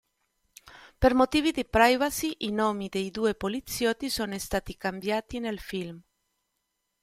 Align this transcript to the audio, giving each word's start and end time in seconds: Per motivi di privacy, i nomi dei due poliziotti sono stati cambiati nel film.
Per 0.97 1.13
motivi 1.13 1.51
di 1.51 1.63
privacy, 1.63 2.33
i 2.39 2.51
nomi 2.51 2.89
dei 2.89 3.11
due 3.11 3.35
poliziotti 3.35 4.09
sono 4.09 4.35
stati 4.39 4.75
cambiati 4.75 5.37
nel 5.37 5.59
film. 5.59 6.01